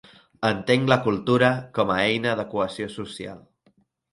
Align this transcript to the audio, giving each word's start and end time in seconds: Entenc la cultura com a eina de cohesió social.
Entenc 0.47 0.87
la 0.91 0.97
cultura 1.07 1.49
com 1.77 1.93
a 1.97 1.99
eina 2.07 2.33
de 2.41 2.47
cohesió 2.55 2.89
social. 2.95 3.45